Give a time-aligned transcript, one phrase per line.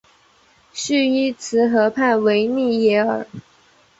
[0.73, 3.27] 叙伊兹河畔维利耶尔。